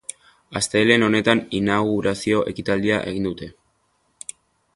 [0.61, 3.53] Astelehen honetan inaugurazio ekitaldia egin dute.